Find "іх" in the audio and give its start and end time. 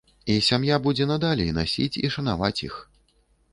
2.69-2.83